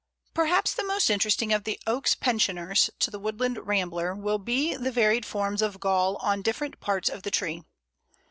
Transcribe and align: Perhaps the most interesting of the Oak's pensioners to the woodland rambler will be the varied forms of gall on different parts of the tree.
Perhaps 0.33 0.73
the 0.73 0.83
most 0.83 1.11
interesting 1.11 1.53
of 1.53 1.63
the 1.63 1.79
Oak's 1.85 2.15
pensioners 2.15 2.89
to 2.97 3.11
the 3.11 3.19
woodland 3.19 3.67
rambler 3.67 4.15
will 4.15 4.39
be 4.39 4.75
the 4.75 4.91
varied 4.91 5.27
forms 5.27 5.61
of 5.61 5.79
gall 5.79 6.15
on 6.23 6.41
different 6.41 6.79
parts 6.79 7.07
of 7.07 7.21
the 7.21 7.29
tree. 7.29 7.63